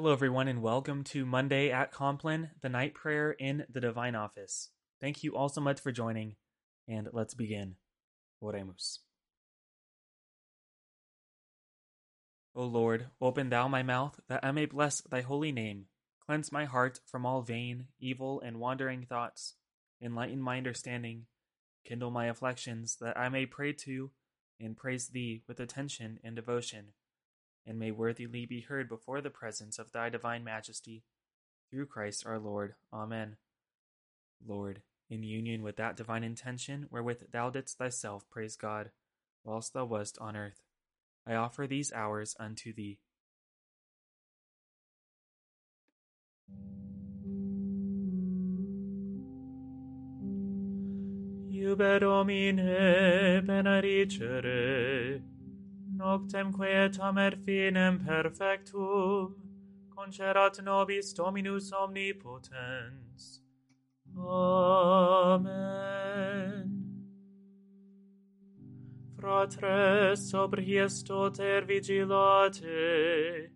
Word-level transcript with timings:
Hello, 0.00 0.14
everyone, 0.14 0.48
and 0.48 0.62
welcome 0.62 1.04
to 1.04 1.26
Monday 1.26 1.70
at 1.70 1.92
Compline, 1.92 2.52
the 2.62 2.70
night 2.70 2.94
prayer 2.94 3.32
in 3.32 3.66
the 3.68 3.82
Divine 3.82 4.14
Office. 4.14 4.70
Thank 4.98 5.22
you 5.22 5.36
all 5.36 5.50
so 5.50 5.60
much 5.60 5.78
for 5.78 5.92
joining, 5.92 6.36
and 6.88 7.10
let's 7.12 7.34
begin. 7.34 7.74
Oremus. 8.42 9.00
O 12.54 12.64
Lord, 12.64 13.08
open 13.20 13.50
thou 13.50 13.68
my 13.68 13.82
mouth, 13.82 14.18
that 14.26 14.42
I 14.42 14.52
may 14.52 14.64
bless 14.64 15.02
thy 15.02 15.20
holy 15.20 15.52
name. 15.52 15.84
Cleanse 16.24 16.50
my 16.50 16.64
heart 16.64 17.00
from 17.04 17.26
all 17.26 17.42
vain, 17.42 17.88
evil, 17.98 18.40
and 18.40 18.58
wandering 18.58 19.02
thoughts. 19.02 19.56
Enlighten 20.00 20.40
my 20.40 20.56
understanding. 20.56 21.26
Kindle 21.84 22.10
my 22.10 22.24
afflictions, 22.24 22.96
that 23.02 23.18
I 23.18 23.28
may 23.28 23.44
pray 23.44 23.74
to 23.74 24.12
and 24.58 24.78
praise 24.78 25.08
thee 25.08 25.42
with 25.46 25.60
attention 25.60 26.20
and 26.24 26.34
devotion 26.34 26.94
and 27.66 27.78
may 27.78 27.90
worthily 27.90 28.46
be 28.46 28.60
heard 28.60 28.88
before 28.88 29.20
the 29.20 29.30
presence 29.30 29.78
of 29.78 29.92
thy 29.92 30.08
divine 30.08 30.44
majesty. 30.44 31.04
Through 31.70 31.86
Christ 31.86 32.26
our 32.26 32.38
Lord. 32.38 32.74
Amen. 32.92 33.36
Lord, 34.46 34.82
in 35.08 35.22
union 35.22 35.62
with 35.62 35.76
that 35.76 35.96
divine 35.96 36.24
intention 36.24 36.86
wherewith 36.90 37.30
thou 37.32 37.50
didst 37.50 37.78
thyself 37.78 38.28
praise 38.30 38.56
God, 38.56 38.90
whilst 39.44 39.72
thou 39.72 39.84
wast 39.84 40.18
on 40.20 40.36
earth, 40.36 40.62
I 41.26 41.34
offer 41.34 41.66
these 41.66 41.92
hours 41.92 42.34
unto 42.40 42.72
thee. 42.72 42.98
Iube 51.52 52.00
Domine 52.00 53.42
benedicere, 53.46 55.20
noctem 56.00 56.52
quietam 56.52 57.18
et 57.18 57.36
finem 57.44 57.98
perfectum, 58.04 59.34
concerat 59.94 60.58
nobis 60.64 61.12
Dominus 61.12 61.72
omnipotens. 61.72 63.42
Amen. 64.16 65.50
Fratres, 69.16 70.30
sobries 70.30 71.02
toter 71.02 71.66
vigilate, 71.66 73.50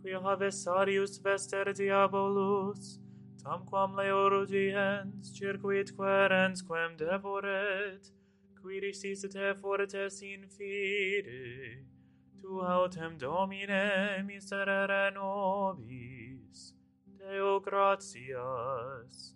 qui 0.00 0.12
havesarius 0.12 1.18
vester 1.22 1.74
diabolus, 1.74 2.98
tamquam 3.44 3.94
leorudiens 3.94 5.36
circuit 5.36 5.92
querens 5.94 6.62
quem 6.62 6.96
devoret, 6.96 8.19
qui 8.62 8.80
iste 8.90 9.28
te 9.28 9.54
fortes 9.60 10.22
in 10.22 10.46
fide, 10.48 11.84
tu 12.40 12.60
autem 12.60 13.16
Domine 13.18 14.22
miserere 14.24 15.10
nobis, 15.14 16.74
Deo 17.18 17.60
gratias. 17.60 19.34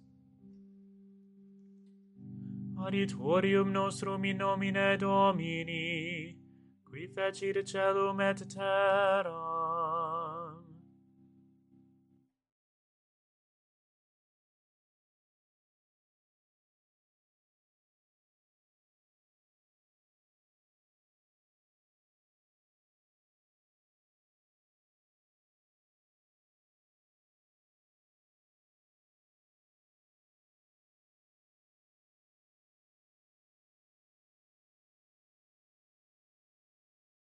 Aditorium 2.76 3.72
nostrum 3.72 4.24
in 4.24 4.36
nomine 4.38 4.96
Domini, 4.98 6.36
qui 6.84 7.06
fecit 7.08 7.64
celum 7.64 8.20
et 8.20 8.44
terram, 8.48 10.23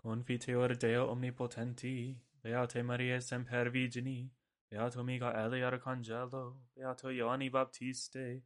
Confiteor 0.03 0.77
Deo 0.77 1.07
omnipotenti, 1.11 2.17
Beate 2.43 2.83
Maria 2.83 3.21
semper 3.21 3.71
Virgini, 3.71 4.29
Beato 4.69 5.01
Michaeli 5.01 5.61
Arcangelo, 5.61 6.57
Beato 6.75 7.07
Ioanni 7.07 7.49
Baptiste, 7.49 8.41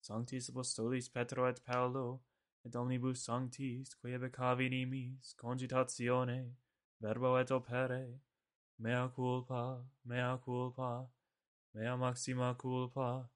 Sanctis 0.00 0.50
Apostolis 0.50 1.08
Petro 1.08 1.48
et 1.48 1.60
Paolo, 1.64 2.20
et 2.64 2.76
omnibus 2.76 3.24
sanctis, 3.24 3.96
quae 4.00 4.18
becavi 4.18 4.70
nimis, 4.70 5.34
congitatione, 5.34 6.52
verbo 7.00 7.34
et 7.40 7.50
opere, 7.50 8.20
mea 8.78 9.08
culpa, 9.08 9.82
mea 10.04 10.38
culpa, 10.38 11.08
mea 11.74 11.96
maxima 11.96 12.54
culpa, 12.54 13.28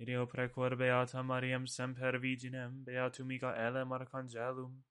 ideo 0.00 0.24
precor 0.24 0.78
Beata 0.78 1.24
Mariam 1.24 1.66
semper 1.66 2.20
Virginem, 2.20 2.84
Beatum 2.84 3.26
Michaelem 3.26 3.90
Arcangelum, 3.90 4.84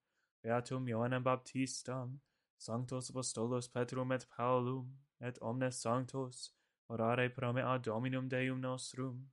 Beatum 0.48 0.88
Ioannem 0.88 1.24
Baptistam, 1.24 2.22
Sanctos 2.58 3.12
Apostolos 3.12 3.68
Petrum 3.68 4.14
et 4.14 4.26
Paulum, 4.30 4.88
et 5.20 5.38
omnes 5.42 5.76
Sanctos, 5.76 6.52
orare 6.90 7.30
pro 7.30 7.52
mea 7.52 7.78
Dominum 7.78 8.30
Deum 8.30 8.62
nostrum. 8.62 9.28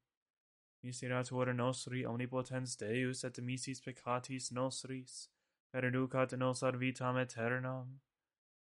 Miserator 0.83 1.55
nostri 1.55 2.05
omnipotens 2.05 2.77
Deus 2.77 3.23
et 3.23 3.39
misis 3.39 3.81
peccatis 3.81 4.51
nostris, 4.51 5.29
perducat 5.73 6.37
nos 6.37 6.65
ad 6.65 6.75
vitam 6.75 7.17
aeternam. 7.17 8.01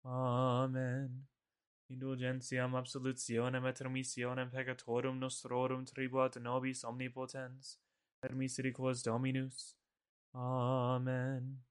Amen. 0.03 1.27
Indulgentiam 1.89 2.75
absolutionem 2.75 3.65
et 3.65 3.79
remissionem 3.79 4.51
peccatorum 4.51 5.19
nostrorum 5.19 5.85
tribuat 5.85 6.35
nobis 6.41 6.83
omnipotens, 6.83 7.77
et 8.21 8.35
misericors 8.35 9.03
Dominus. 9.03 9.75
Amen. 10.35 11.70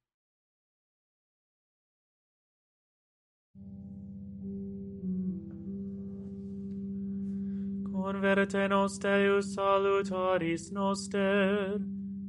Converte 7.92 8.68
nos 8.68 8.98
Deus 8.98 9.54
salutaris 9.54 10.72
noster, 10.72 11.80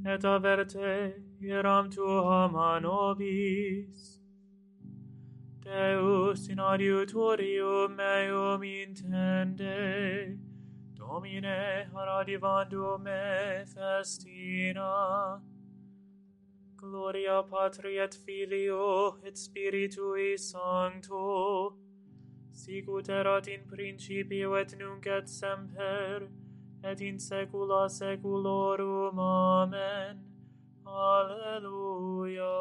et 0.06 0.24
averte 0.24 1.14
iram 1.42 1.90
tua 1.90 2.50
manobis. 2.50 4.20
Deus 5.62 6.50
in 6.50 6.58
adiutorium 6.58 7.96
meum 7.96 8.62
intende, 8.62 10.38
Domine 10.94 11.88
radivandum 11.94 13.04
me 13.04 13.66
festina, 13.66 15.42
Gloria 16.82 17.44
Patri 17.44 18.00
et 18.00 18.16
Filio 18.26 19.18
et 19.24 19.38
Spiritui 19.38 20.36
Sancto. 20.36 21.78
Sic 22.52 22.88
ut 22.88 23.08
erat 23.08 23.48
in 23.48 23.68
principio 23.70 24.56
et 24.56 24.76
nunc 24.80 25.06
et 25.06 25.30
semper 25.30 26.28
et 26.84 27.02
in 27.02 27.20
saecula 27.20 27.88
saeculorum. 27.88 29.20
Amen. 29.20 30.26
Alleluia. 30.88 32.52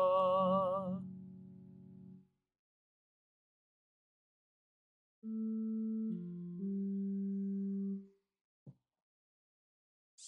Mm. 5.25 6.30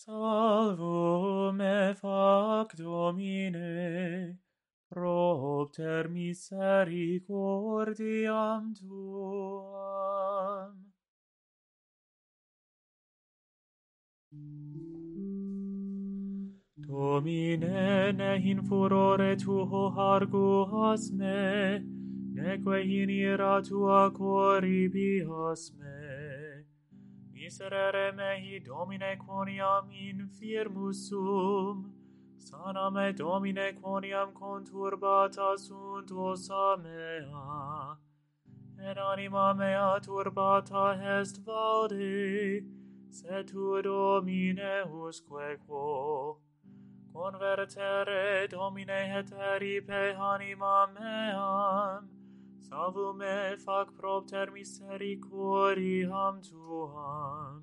Salvo 0.05 1.53
me 1.53 1.95
fac 1.95 2.75
Domine, 2.75 4.37
propter 4.91 6.09
misericordiam 6.09 8.75
tuam. 8.75 10.75
Domine, 16.75 18.13
ne 18.13 18.41
in 18.51 18.63
furore 18.67 19.37
tuo 19.37 19.93
arguas 19.97 21.13
me, 21.13 21.81
neque 22.35 22.83
in 22.83 23.09
ira 23.09 23.63
tua 23.63 24.11
coribias 24.11 25.71
me 25.79 25.92
miserere 27.53 28.13
mei 28.17 28.61
Domine 28.61 29.19
quoniam 29.19 29.91
infirmus 29.93 31.09
sum, 31.09 31.93
sana 32.39 32.91
me 32.91 33.13
Domine 33.13 33.75
quoniam 33.75 34.33
conturbata 34.33 35.59
sunt 35.59 36.11
ossa 36.11 36.77
mea, 36.83 37.99
et 38.81 38.97
anima 38.97 39.53
mea 39.55 40.01
turbata 40.01 40.97
est 41.19 41.45
valde, 41.45 42.65
se 43.11 43.45
tu 43.45 43.83
Domine 43.83 44.85
usque 44.91 45.59
quo. 45.67 46.41
Convertere 47.13 48.49
Domine 48.49 49.19
et 49.19 49.31
eripe 49.31 50.17
anima 50.17 50.89
meam, 50.95 52.22
Salvo 52.69 53.13
me, 53.13 53.57
fac 53.57 53.89
propter 53.99 54.47
misericoriam 54.55 56.41
tuam. 56.41 57.63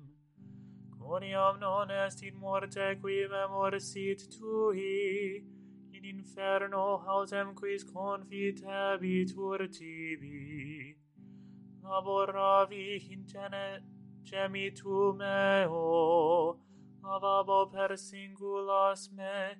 Coniam 0.98 1.58
non 1.58 1.90
est 1.90 2.22
in 2.22 2.36
morte 2.36 2.98
qui 3.00 3.26
memor 3.26 3.80
sit 3.80 4.28
tui, 4.30 5.42
in 5.92 6.04
inferno 6.04 7.02
autem 7.06 7.54
quis 7.54 7.82
confitebitur 7.82 9.68
tibi. 9.72 10.94
Laboravi 11.82 13.10
in 13.10 13.26
gene 13.26 13.82
gemitu 14.22 15.16
meo, 15.16 16.58
lavabo 17.02 17.66
per 17.72 17.96
singulas 17.96 19.10
me, 19.12 19.56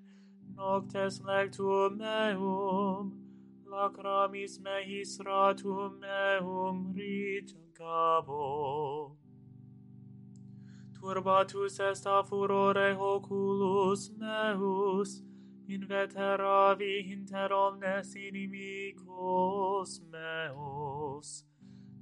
noctes 0.54 1.20
lectum 1.22 1.96
meum, 1.96 3.29
lacramis 3.70 4.58
meis 4.60 5.18
ratum 5.18 6.00
meum 6.00 6.92
ricabo. 6.96 8.46
Turbatus 11.00 11.80
est 11.80 12.06
a 12.06 12.22
furore 12.22 12.96
oculus 12.98 14.10
meus, 14.18 15.22
inveteravi 15.68 16.94
inter 17.12 17.52
omnes 17.52 18.14
inimicos 18.16 19.90
meus. 20.10 21.44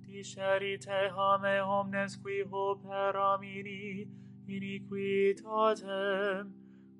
Discerite 0.00 1.00
hame 1.14 1.56
omnes 1.60 2.16
qui 2.16 2.42
operam 2.50 3.42
ini 3.42 4.08
iniquitatem, 4.48 6.44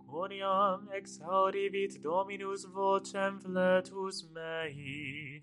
Moniam 0.09 0.89
exaudivit 0.97 2.01
Dominus 2.03 2.65
vocem 2.65 3.39
fletus 3.41 4.25
mei. 4.33 5.43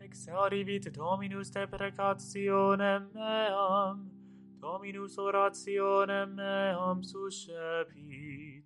exaudivit 0.00 0.92
Dominus 0.92 1.50
deprecationem 1.50 3.06
meam, 3.14 4.10
Dominus 4.60 5.16
orationem 5.16 6.34
meam 6.34 7.04
suscepit. 7.04 8.64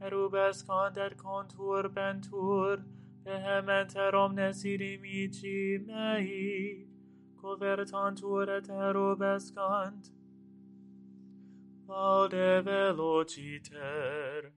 Erubescant 0.00 0.96
et 0.96 1.16
contur 1.16 1.88
pentur, 1.88 2.82
vehementer 3.24 4.14
omnes 4.14 4.64
inimici 4.64 5.78
mei, 5.86 6.88
covertantur 7.40 8.48
et 8.48 8.68
erubescant, 8.68 10.10
Laude 11.88 12.62
velociter, 12.64 14.52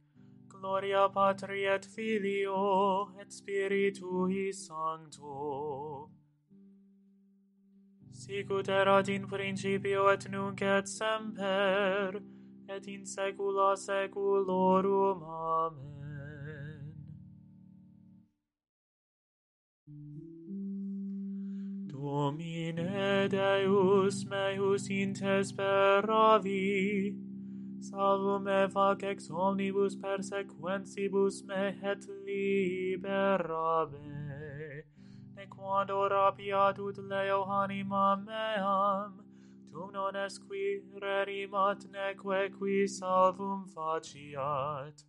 gloria 0.47 1.07
Patri 1.09 1.65
et 1.65 1.85
Filio 1.85 3.11
et 3.21 3.31
Spiritui 3.31 4.51
Sancto. 4.51 6.09
Sicut 8.11 8.67
erat 8.67 9.09
in 9.09 9.27
principio 9.27 10.07
et 10.09 10.27
nunc 10.29 10.61
et 10.61 10.87
semper, 10.87 12.19
et 12.67 12.87
in 12.87 13.05
saecula 13.05 13.75
saeculorum. 13.77 15.23
Amen. 15.23 15.99
Domine 22.01 23.27
Deus 23.27 24.23
meus 24.23 24.89
in 24.89 25.13
te 25.13 25.43
speravi, 25.43 27.13
salvum 27.81 28.43
me 28.43 28.69
fac 28.69 29.03
ex 29.03 29.29
omnibus 29.29 29.97
persequentibus 29.97 31.43
me 31.43 31.75
et 31.83 32.05
libera 32.25 33.85
me, 33.91 34.83
ne 35.35 35.45
quando 35.49 36.07
rapiat 36.07 36.79
ut 36.79 36.97
leo 36.99 37.43
anima 37.43 38.15
meam, 38.25 39.21
tum 39.69 39.91
non 39.91 40.15
esquirerimat 40.15 41.85
neque 41.91 42.49
qui 42.57 42.87
salvum 42.87 43.67
faciat. 43.75 45.03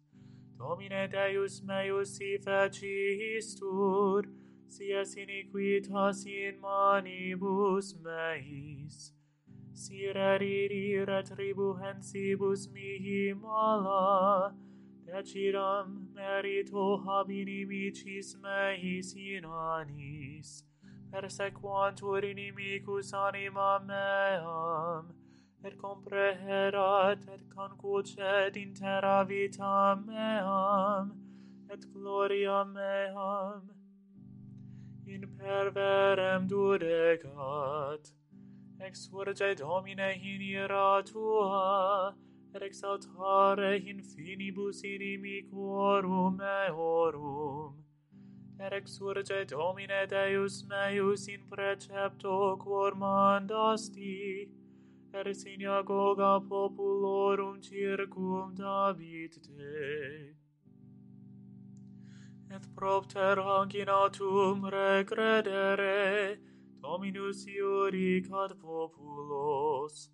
Domine 0.58 1.08
Deus 1.08 1.62
meus 1.62 2.16
si 2.16 2.37
fecistur, 2.38 4.26
si 4.70 4.93
es 4.93 5.17
iniquitas 5.17 6.26
in 6.26 6.61
manibus 6.62 7.94
meis, 8.05 9.12
si 9.75 10.06
reriri 10.14 11.05
retribuhensibus 11.05 12.69
mihi 12.72 13.34
mala, 13.34 14.55
deciram 15.05 16.06
merito 16.14 17.05
hab 17.05 17.28
inimicis 17.28 18.37
meis 18.40 19.12
in 19.17 19.44
anis, 19.44 20.62
persequantur 21.12 22.23
inimicus 22.23 23.12
anima 23.12 23.82
meam, 23.84 25.12
et 25.64 25.76
compreherat 25.78 27.26
et 27.34 27.43
concucet 27.50 28.55
intera 28.55 29.26
vita 29.26 29.99
meam, 30.06 31.12
et 31.69 31.93
gloria 31.93 32.64
meam, 32.64 33.79
in 35.10 35.26
perverem 35.36 36.46
dudecat, 36.48 38.12
ex 38.80 39.08
surge 39.10 39.56
Domine 39.56 40.12
in 40.22 40.40
ira 40.40 41.02
tua, 41.04 42.14
et 42.54 42.62
ex 42.62 42.82
altare 42.82 43.76
in 43.76 44.00
finibus 44.00 44.82
inimicorum 44.84 46.36
meorum, 46.38 47.74
et 48.60 48.72
ex 48.72 48.98
Domine 49.48 50.06
Deus 50.06 50.64
meus 50.68 51.26
in 51.26 51.42
precepto 51.50 52.56
quor 52.56 52.94
mandasti, 52.94 54.48
et 55.12 55.26
synagoga 55.34 56.40
populorum 56.40 57.60
circum 57.60 58.54
David 58.54 59.32
te 59.42 60.34
et 62.52 62.62
propter 62.75 63.37
anginatum 63.38 64.62
recredere 64.70 66.37
Dominus 66.82 67.47
iuricat 67.47 68.52
populos. 68.61 70.08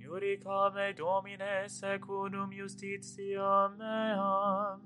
Iurica 0.00 0.74
me 0.74 0.92
Domine 0.92 1.68
secundum 1.68 2.50
justitiam 2.50 3.78
meam 3.78 4.80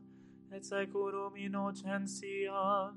et 0.53 0.63
secundum 0.63 1.35
innocentiam 1.37 2.97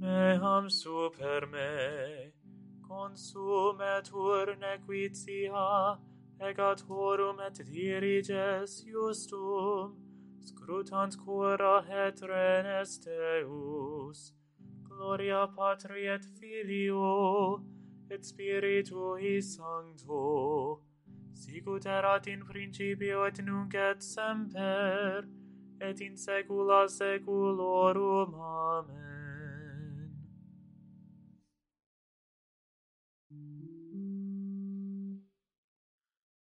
meam 0.00 0.70
super 0.70 1.46
me. 1.46 2.32
Consumetur 2.88 4.56
nequitia 4.56 5.98
pecatorum 6.38 7.40
et 7.40 7.58
diriges 7.66 8.84
justum 8.86 10.05
scrutant 10.46 11.16
cura 11.16 11.84
et 11.90 12.20
renes 12.22 12.98
Deus, 13.04 14.32
gloria 14.88 15.46
Patri 15.56 16.06
et 16.06 16.24
Filio, 16.38 17.62
et 18.10 18.24
Spiritui 18.24 19.42
Sancto, 19.42 20.80
sic 21.34 21.66
ut 21.66 21.86
erat 21.86 22.26
in 22.28 22.44
principio 22.44 23.24
et 23.26 23.42
nunc 23.42 23.74
et 23.74 24.00
semper, 24.02 25.26
et 25.80 26.00
in 26.00 26.16
saecula 26.16 26.88
saeculorum. 26.88 28.34
Amen. 28.34 29.15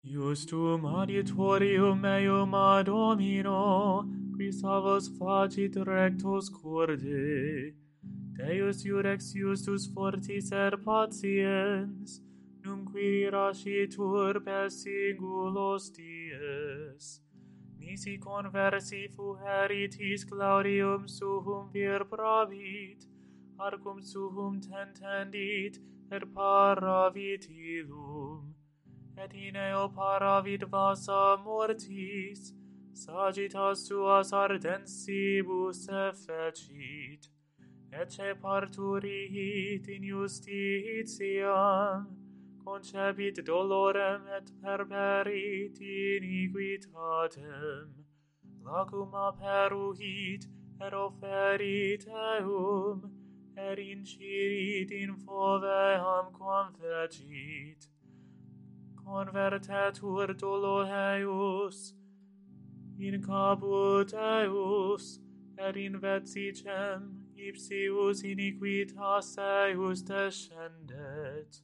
Justum 0.10 0.84
adiutorium 0.84 2.00
meum 2.00 2.54
ad 2.54 2.86
Domino, 2.86 4.06
qui 4.34 4.52
salvos 4.52 5.10
facit 5.10 5.76
rectos 5.86 6.50
corde. 6.50 7.74
Deus 8.38 8.86
iurex 8.86 9.34
justus 9.34 9.86
fortis 9.94 10.52
er 10.54 10.78
patiens, 10.78 12.22
num 12.64 12.86
qui 12.86 13.30
rascitur 13.30 14.40
per 14.46 14.70
singulos 14.70 15.92
dies. 15.92 17.20
Nisi 17.78 18.18
conversi 18.18 19.10
fuheritis 19.14 20.24
Claudium 20.24 21.06
suhum 21.08 21.70
vir 21.74 22.06
pravit, 22.06 23.06
arcum 23.60 24.00
suhum 24.02 24.62
tentendit, 24.62 25.80
et 26.12 26.22
er 26.22 26.26
paravit 26.34 27.50
ilum 27.50 28.57
et 29.18 29.34
in 29.34 29.56
eo 29.56 29.90
paravit 29.90 30.70
vasa 30.70 31.38
mortis, 31.44 32.54
sagitas 32.94 33.88
suas 33.88 34.32
ardensibus 34.32 35.88
effecit, 35.90 37.28
ecce 37.92 38.36
parturihit 38.42 39.88
in 39.96 40.04
justitiam, 40.04 42.08
concepit 42.64 43.44
dolorem 43.44 44.22
et 44.38 44.52
perperit 44.62 45.80
iniquitatem, 45.80 47.88
lacum 48.64 49.12
aperuit 49.28 50.44
et 50.80 50.94
oferit 50.94 52.08
eum, 52.08 53.02
et 53.58 53.80
incirit 53.80 54.92
in 54.92 55.16
foveam 55.16 56.32
quam 56.38 56.72
fecit, 56.74 57.97
convertetur 59.08 60.38
dolo 60.38 60.84
eius, 60.86 61.94
in 63.00 63.24
caput 63.24 64.14
eius, 64.14 65.20
et 65.58 65.78
in 65.78 65.94
vetsicem 66.02 67.14
ipsius 67.38 68.24
iniquitas 68.24 69.38
eius 69.38 70.04
descendet. 70.04 71.62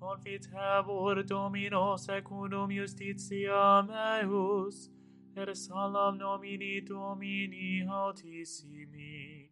Confitebor 0.00 1.26
Domino 1.26 1.96
secundum 1.96 2.70
justitiam 2.70 3.90
eius, 3.90 4.90
et 5.36 5.56
salam 5.56 6.18
nomini 6.18 6.80
Domini 6.86 7.84
altissimi. 7.84 9.50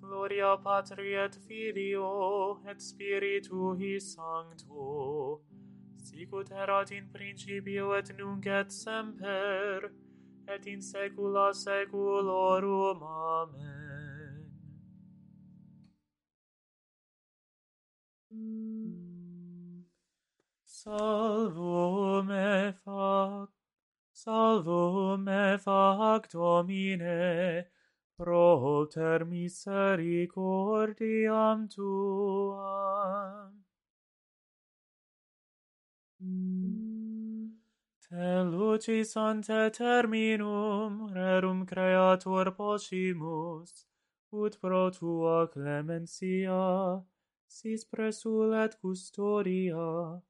Gloria 0.00 0.56
Patri 0.56 1.14
et 1.14 1.34
Filio 1.34 2.58
et 2.66 2.78
Spiritui 2.78 4.00
Sancto, 4.00 5.42
sicut 6.18 6.50
erat 6.50 6.90
in 6.90 7.06
principio 7.12 7.94
et 7.94 8.10
nunc 8.18 8.46
et 8.46 8.72
semper, 8.72 9.90
et 10.48 10.66
in 10.66 10.80
saecula 10.80 11.54
saeculorum. 11.54 13.02
Amen. 13.02 14.50
Salvo 20.64 22.22
me 22.24 22.72
fac, 22.84 23.48
salvo 24.12 25.16
me 25.16 25.56
fac 25.58 26.28
Domine, 26.32 27.66
propter 28.16 29.24
misericordiam 29.24 31.68
tuam. 31.68 33.67
Te 36.20 36.26
lucis 38.42 39.16
ante 39.16 39.70
terminum 39.70 41.12
rerum 41.14 41.64
creator 41.64 42.50
possimus, 42.56 43.86
ut 44.32 44.60
pro 44.60 44.90
tua 44.90 45.46
clemencia, 45.46 47.04
sis 47.46 47.84
presulet 47.84 48.80
custodia. 48.80 50.20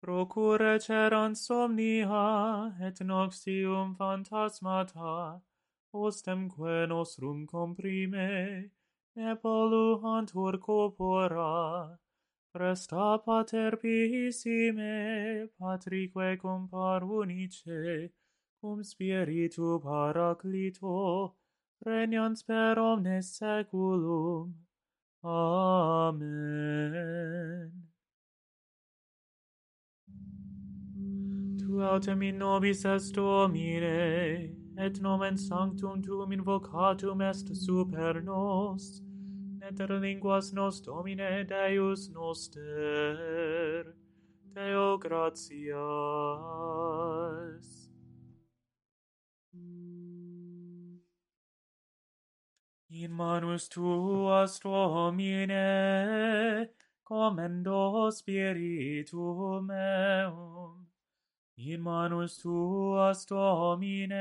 Procure 0.00 0.78
cerant 0.78 1.36
somnia 1.36 2.72
et 2.80 2.98
noxium 3.00 3.94
fantasmata, 3.94 5.42
ostemque 5.92 6.88
nostrum 6.88 7.46
comprime, 7.46 8.70
ne 9.16 9.36
poluantur 9.36 10.58
corpora. 10.60 11.98
Presta 12.56 13.18
pater 13.22 13.76
pisime, 13.76 15.46
patrique 15.60 16.38
cum 16.40 16.68
parunice, 16.72 18.10
cum 18.62 18.82
spiritu 18.82 19.78
paraclito, 19.84 21.34
regnans 21.84 22.42
per 22.46 22.78
omnes 22.78 23.36
seculum. 23.36 24.54
Amen. 25.22 26.22
Tu 31.58 31.82
autem 31.82 32.22
in 32.22 32.38
nobis 32.38 32.86
est 32.86 33.14
Domine, 33.14 34.56
et 34.78 35.00
nomen 35.02 35.36
sanctum 35.36 36.02
tuum 36.02 36.32
invocatum 36.32 37.20
est 37.20 37.54
super 37.54 38.22
nos, 38.22 39.05
et 39.68 39.86
linguas 40.00 40.52
nos 40.52 40.80
Domine 40.80 41.44
Deus 41.44 42.08
noster, 42.08 43.94
Deo 44.54 44.98
gratias. 44.98 45.76
In 52.88 53.10
manus 53.10 53.68
tuas, 53.68 54.58
Domine, 54.60 55.56
commendo 57.04 58.10
spiritum 58.10 59.66
meum. 59.66 60.86
In 61.58 61.80
manus 61.80 62.38
tuas, 62.38 63.26
Domine, 63.26 64.16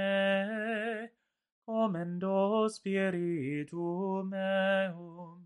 commendo 1.65 2.69
spiritum 2.69 4.29
meum, 4.29 5.41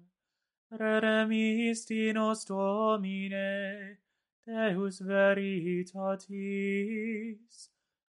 redemisti 0.69 2.13
nos 2.13 2.43
Domine, 2.45 3.97
Deus 4.45 4.99
veritatis, 4.99 6.19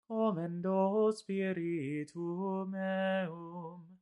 commendo 0.08 1.12
spiritum 1.12 2.70
meum, 2.70 3.98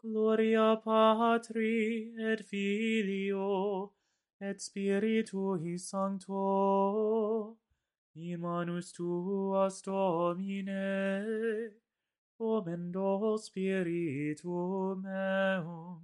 gloria 0.00 0.76
Patri 0.76 2.14
et 2.18 2.46
Filio, 2.46 3.92
et 4.40 4.60
Spiritui 4.60 5.76
Sancto, 5.76 7.56
in 8.14 8.40
manus 8.40 8.92
tuas 8.92 9.82
Domine, 9.82 11.72
Omendo 12.42 13.36
spiritum 13.36 15.02
meum, 15.02 16.00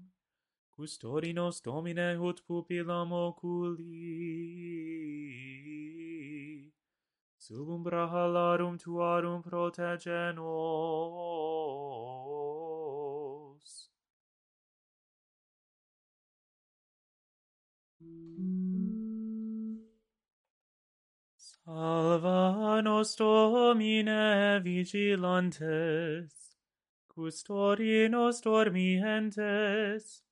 custodi 0.71 1.33
nos 1.33 1.63
Domine 1.63 2.19
ut 2.21 2.43
pupillam 2.47 3.11
oculi, 3.11 3.95
sub 7.39 7.69
umbra 7.77 8.07
halarum 8.13 8.77
tuarum 8.77 9.43
protege 9.43 10.33
nos. 10.35 11.57
Salva 21.67 22.83
nos 22.83 23.17
Domine, 23.17 23.56
Domine 23.67 24.63
vigilantes, 24.63 26.31
custodinos 27.09 28.41
dormientes, 28.41 30.23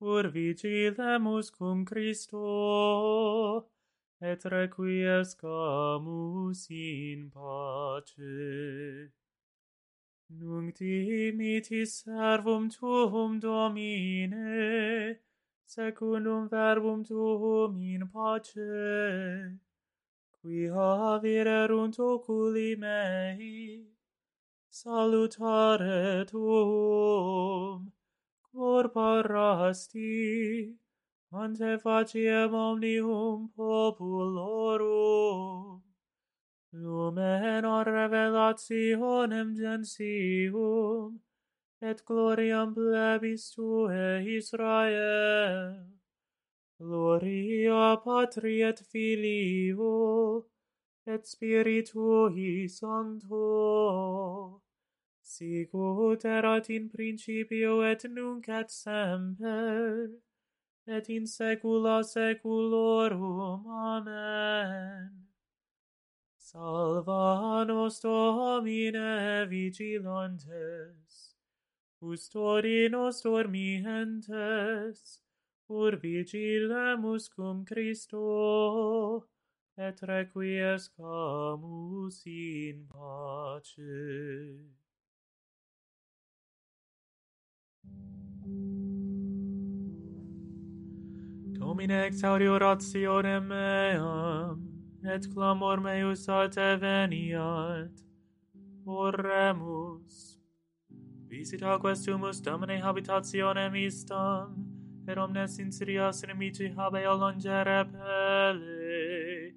ur 0.00 0.30
vigilemus 0.32 1.50
cum 1.50 1.84
Christo, 1.84 3.66
et 4.22 4.42
requiescamus 4.44 6.70
in 6.70 7.30
pace. 7.34 9.10
Nunc 10.30 10.74
dimitis 10.74 12.02
servum 12.02 12.70
tuum, 12.70 13.40
Domine, 13.40 15.18
secundum 15.66 16.48
verbum 16.48 17.04
tuum 17.04 17.78
in 17.78 18.08
pace 18.08 19.69
qui 20.42 20.68
havire 20.68 21.64
erunt 21.64 21.98
oculi 21.98 22.74
mei, 22.76 23.84
salutare 24.70 26.24
tuum, 26.26 27.92
cor 28.50 28.88
parasti, 28.88 30.74
ante 31.30 31.78
faciem 31.78 32.54
omnium 32.54 33.50
populorum, 33.54 34.82
lumen 36.72 37.64
or 37.64 37.84
revelationem 37.84 39.54
gensium, 39.54 41.20
et 41.82 42.02
gloriam 42.06 42.74
plebis 42.74 43.50
tue 43.54 44.24
Israel. 44.38 45.99
Gloria 46.80 48.00
Patri 48.02 48.62
et 48.62 48.78
Filio 48.78 50.46
et 51.06 51.26
Spiritui 51.26 52.70
Sancto. 52.70 54.62
Sicut 55.22 56.24
erat 56.24 56.70
in 56.70 56.88
principio 56.88 57.82
et 57.82 58.02
nunc 58.08 58.48
et 58.48 58.70
semper 58.70 60.08
et 60.86 61.10
in 61.10 61.26
saecula 61.26 62.02
saeculorum 62.02 63.66
amen. 63.68 65.26
Salva 66.38 67.66
nos 67.68 68.00
domine 68.00 69.46
vigilantes 69.50 71.34
custodi 72.00 72.88
nos 72.88 73.20
dormientes 73.20 75.20
Cur 75.70 75.94
vigilemus 76.02 77.28
cum 77.28 77.64
Christo, 77.64 79.24
et 79.78 80.00
requiescamus 80.02 82.26
in 82.26 82.88
pace. 82.88 84.58
Domine 91.52 92.04
exaudi 92.04 92.48
orationem 92.48 93.46
meam, 93.46 94.58
et 95.04 95.32
clamor 95.32 95.80
meus 95.80 96.28
a 96.28 96.48
te 96.48 96.76
veniat. 96.80 97.92
Oremus. 98.84 100.40
Visita 101.28 101.78
questumus 101.78 102.42
Domine 102.42 102.82
habitationem 102.82 103.74
istam, 103.74 104.69
per 105.10 105.18
omnes 105.18 105.58
insirias 105.58 106.22
inimici 106.22 106.68
habeo 106.76 107.16
longere 107.16 107.84
pele. 107.84 109.52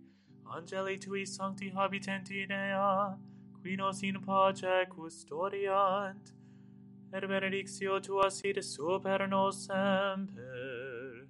Angeli 0.45 0.98
tui 0.98 1.25
sancti 1.25 1.69
habitenti 1.69 2.41
in 2.41 2.51
ea, 2.51 3.15
qui 3.62 3.75
nos 3.75 4.01
in 4.01 4.19
pace 4.19 4.88
custodiant, 4.89 6.33
et 7.12 7.27
benedictio 7.27 8.00
tua 8.00 8.31
sit 8.31 8.63
super 8.63 9.27
nos 9.27 9.65
semper. 9.67 11.27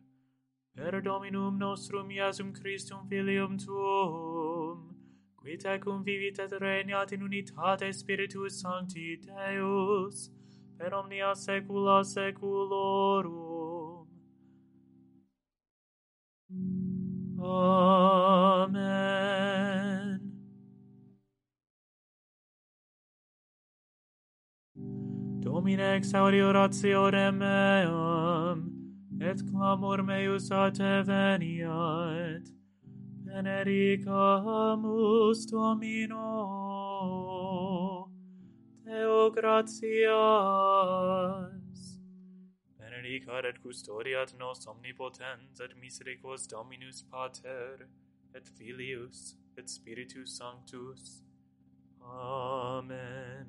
Per 0.73 1.01
Dominum 1.01 1.57
nostrum 1.57 2.09
Iesum 2.09 2.53
Christum 2.53 3.05
Filium 3.09 3.57
tuum, 3.57 4.95
qui 5.35 5.57
tecum 5.57 6.01
vivit 6.01 6.39
et 6.39 6.51
regnat 6.61 7.11
in 7.11 7.23
unitate 7.23 7.91
Spiritus 7.91 8.61
Sancti 8.61 9.17
Deus, 9.17 10.29
per 10.77 10.93
omnia 10.93 11.35
saecula 11.35 12.05
saeculorum. 12.05 13.62
Amen. 17.39 18.83
Domine 25.39 25.95
exaudi 25.95 26.41
orationem 26.41 27.37
meam, 27.37 28.71
et 29.21 29.43
clamor 29.51 30.03
meus 30.03 30.51
a 30.51 30.71
te 30.71 31.03
veniat, 31.03 32.43
benedicamus 33.25 35.45
Domino, 35.45 36.23
Deo 38.83 39.31
gratias 39.31 39.93
benedicat 43.03 43.45
et 43.45 43.59
custodiat 43.61 44.33
nos 44.39 44.67
omnipotens 44.67 45.59
et 45.59 45.75
misericors 45.75 46.47
Dominus 46.47 47.03
Pater 47.11 47.85
et 48.33 48.47
Filius 48.57 49.35
et 49.57 49.67
Spiritus 49.67 50.37
Sanctus. 50.37 51.23
Amen. 52.01 53.47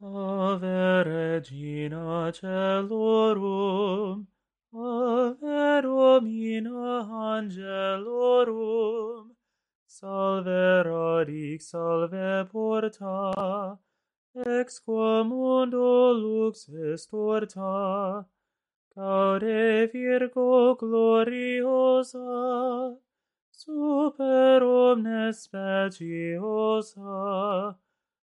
Ave 0.00 1.04
Regina 1.04 2.32
Celorum, 2.32 4.26
Ave 4.74 5.84
in 6.24 6.64
angelorum, 6.64 8.16
salve 9.86 10.82
radic, 10.86 11.60
salve 11.60 12.48
porta, 12.50 13.78
ex 14.34 14.80
quo 14.80 15.24
mundo 15.24 16.12
lux 16.14 16.70
est 16.70 17.10
torta, 17.10 18.26
Caude 18.94 19.90
Virgo 19.92 20.74
gloriosa, 20.76 22.18
super 23.50 24.62
omnes 24.62 25.42
speciosa, 25.42 27.14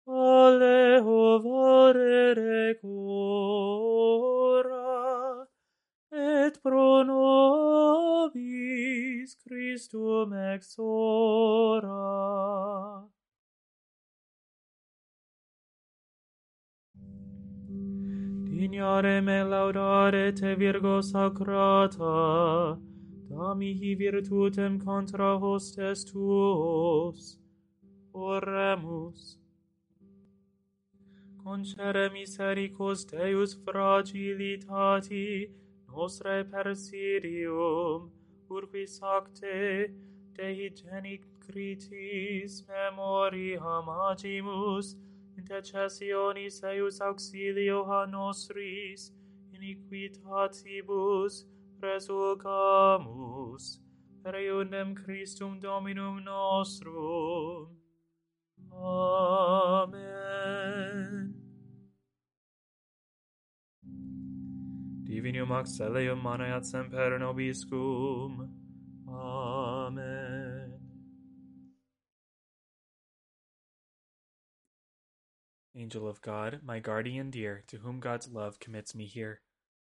alle 0.08 1.00
hovare 1.00 2.34
recora 2.34 3.64
et 6.14 6.62
pro 6.62 7.04
nobis 7.04 8.44
Christum 9.36 10.34
ex 10.54 10.76
ora. 10.78 11.94
Dignare 18.48 19.22
me 19.22 19.44
laudare 19.44 20.32
te 20.34 20.56
Virgo 20.56 21.02
Sacrata, 21.02 22.78
da 23.30 23.54
mihi 23.56 23.96
virtutem 23.96 24.80
contra 24.80 25.38
hostes 25.38 26.04
tuos. 26.06 27.40
Oremus. 28.14 29.40
Concere 31.44 32.10
misericos 32.10 33.06
Deus 33.06 33.54
fragilitati, 33.66 35.50
nostre 35.94 36.44
persidium, 36.44 38.12
urquis 38.50 39.02
acte 39.04 39.94
Dei 40.34 40.70
genicritis 40.70 42.66
memoriam 42.68 43.90
agimus, 44.10 44.98
intercessionis 45.38 46.64
eius 46.64 47.00
auxilio 47.00 47.84
a 47.86 48.08
nostris, 48.08 49.14
iniquitatibus 49.54 51.46
resurgamus, 51.80 53.64
per 54.24 54.36
eundem 54.36 54.96
Christum 54.96 55.60
Dominum 55.60 56.20
nostrum. 56.24 57.78
Amen. 58.72 59.53
Divinium 65.24 65.52
auxilium 65.52 66.22
maneat 66.22 66.66
semper 66.66 67.18
nobiscum. 67.18 68.50
Amen. 69.08 70.74
Angel 75.78 76.10
of 76.10 76.22
God, 76.22 76.60
my 76.62 76.80
guardian 76.80 77.30
dear, 77.30 77.64
to 77.68 77.78
whom 77.78 78.02
God's 78.02 78.28
love 78.28 78.60
commits 78.60 78.94
me 78.94 79.06
here, 79.06 79.40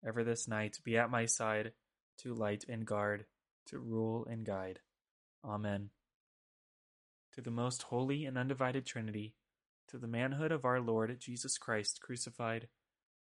ever 0.07 0.25
this 0.25 0.47
night 0.47 0.79
be 0.85 0.99
at 0.99 1.11
my 1.11 1.25
side, 1.25 1.73
to 2.19 2.35
light 2.35 2.67
and 2.69 2.85
guard, 2.85 3.25
to 3.69 3.79
rule 3.79 4.27
and 4.31 4.45
guide. 4.45 4.81
Amen. 5.43 5.89
To 7.33 7.41
the 7.41 7.51
most 7.51 7.85
holy 7.85 8.27
and 8.27 8.37
undivided 8.37 8.85
Trinity, 8.85 9.35
to 9.89 9.97
the 9.97 10.07
manhood 10.07 10.53
of 10.53 10.67
our 10.67 10.81
Lord 10.81 11.19
Jesus 11.19 11.57
Christ 11.57 12.01
crucified, 12.03 12.69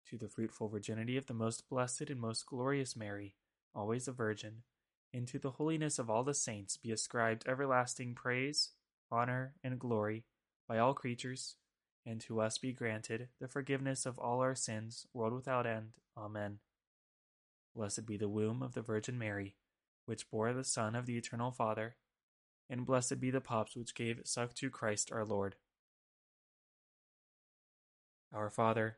to 0.09 0.17
the 0.17 0.27
fruitful 0.27 0.69
virginity 0.69 1.17
of 1.17 1.27
the 1.27 1.33
most 1.33 1.69
blessed 1.69 2.09
and 2.09 2.19
most 2.19 2.45
glorious 2.45 2.95
Mary, 2.95 3.35
always 3.75 4.07
a 4.07 4.11
virgin, 4.11 4.63
and 5.13 5.27
to 5.27 5.39
the 5.39 5.51
holiness 5.51 5.99
of 5.99 6.09
all 6.09 6.23
the 6.23 6.33
saints 6.33 6.77
be 6.77 6.91
ascribed 6.91 7.45
everlasting 7.47 8.15
praise, 8.15 8.71
honor, 9.11 9.53
and 9.63 9.79
glory 9.79 10.25
by 10.67 10.77
all 10.77 10.93
creatures, 10.93 11.55
and 12.05 12.19
to 12.21 12.41
us 12.41 12.57
be 12.57 12.73
granted 12.73 13.29
the 13.39 13.47
forgiveness 13.47 14.05
of 14.05 14.19
all 14.19 14.41
our 14.41 14.55
sins, 14.55 15.05
world 15.13 15.33
without 15.33 15.65
end. 15.65 15.91
Amen. 16.17 16.59
Blessed 17.75 18.05
be 18.05 18.17
the 18.17 18.29
womb 18.29 18.61
of 18.61 18.73
the 18.73 18.81
Virgin 18.81 19.17
Mary, 19.17 19.55
which 20.05 20.29
bore 20.29 20.53
the 20.53 20.63
Son 20.63 20.95
of 20.95 21.05
the 21.05 21.17
Eternal 21.17 21.51
Father, 21.51 21.95
and 22.69 22.85
blessed 22.85 23.19
be 23.19 23.31
the 23.31 23.41
paps 23.41 23.75
which 23.75 23.95
gave 23.95 24.21
suck 24.25 24.53
to 24.55 24.69
Christ 24.69 25.11
our 25.11 25.25
Lord. 25.25 25.55
Our 28.33 28.49
Father, 28.49 28.97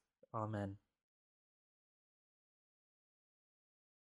Amen. 0.33 0.77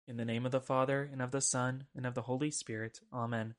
In 0.07 0.17
the 0.17 0.25
name 0.25 0.45
of 0.45 0.51
the 0.51 0.59
Father, 0.59 1.09
and 1.11 1.21
of 1.21 1.31
the 1.31 1.41
Son, 1.41 1.85
and 1.95 2.05
of 2.05 2.15
the 2.15 2.23
Holy 2.23 2.51
Spirit. 2.51 2.99
Amen. 3.13 3.55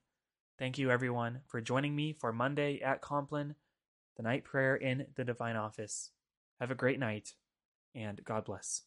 Thank 0.58 0.78
you, 0.78 0.90
everyone, 0.90 1.40
for 1.48 1.60
joining 1.60 1.96
me 1.96 2.12
for 2.12 2.32
Monday 2.32 2.80
at 2.80 3.00
Compline, 3.00 3.54
the 4.16 4.22
night 4.22 4.44
prayer 4.44 4.76
in 4.76 5.06
the 5.16 5.24
Divine 5.24 5.56
Office. 5.56 6.10
Have 6.60 6.70
a 6.70 6.76
great 6.76 6.98
night, 6.98 7.30
and 7.94 8.22
God 8.24 8.44
bless. 8.44 8.82